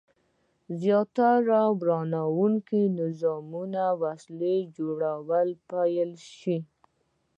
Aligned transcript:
زیاتو 0.79 1.29
ورانوونکو 1.79 2.79
نظامي 2.99 3.85
وسلو 4.01 4.55
جوړول 4.77 5.49
پیل 5.69 6.11
شو. 6.37 6.57